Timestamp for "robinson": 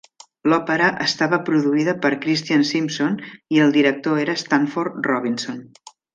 5.13-5.63